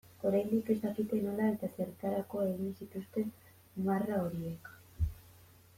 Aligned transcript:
Oraindik 0.27 0.69
ez 0.73 0.77
dakite 0.85 1.19
nola 1.25 1.49
eta 1.49 1.69
zertarako 1.77 2.41
egin 2.47 2.73
zituzten 2.85 3.31
marra 3.91 4.21
horiek. 4.25 4.73